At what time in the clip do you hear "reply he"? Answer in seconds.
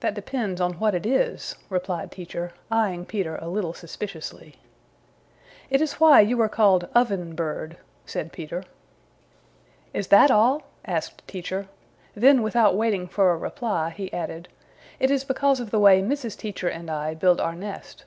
13.36-14.12